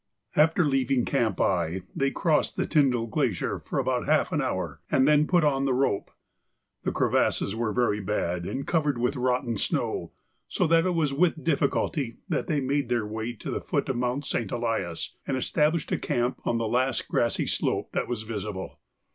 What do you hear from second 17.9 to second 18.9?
that was visible.